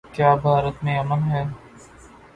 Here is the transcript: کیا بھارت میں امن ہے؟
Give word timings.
کیا 0.13 0.29
بھارت 0.43 0.83
میں 0.83 0.97
امن 0.99 1.21
ہے؟ 1.31 1.43